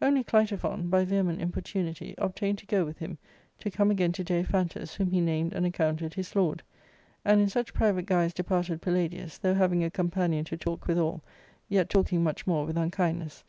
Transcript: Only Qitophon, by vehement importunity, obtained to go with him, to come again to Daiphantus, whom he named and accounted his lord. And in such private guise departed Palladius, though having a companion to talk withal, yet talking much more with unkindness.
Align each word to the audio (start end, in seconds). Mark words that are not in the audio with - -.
Only 0.00 0.24
Qitophon, 0.24 0.88
by 0.88 1.04
vehement 1.04 1.38
importunity, 1.38 2.14
obtained 2.16 2.56
to 2.60 2.66
go 2.66 2.86
with 2.86 2.96
him, 2.98 3.18
to 3.58 3.70
come 3.70 3.90
again 3.90 4.10
to 4.12 4.24
Daiphantus, 4.24 4.94
whom 4.94 5.10
he 5.10 5.20
named 5.20 5.52
and 5.52 5.66
accounted 5.66 6.14
his 6.14 6.34
lord. 6.34 6.62
And 7.26 7.42
in 7.42 7.50
such 7.50 7.74
private 7.74 8.06
guise 8.06 8.32
departed 8.32 8.80
Palladius, 8.80 9.36
though 9.36 9.52
having 9.52 9.84
a 9.84 9.90
companion 9.90 10.46
to 10.46 10.56
talk 10.56 10.86
withal, 10.86 11.20
yet 11.68 11.90
talking 11.90 12.22
much 12.24 12.46
more 12.46 12.64
with 12.64 12.78
unkindness. 12.78 13.44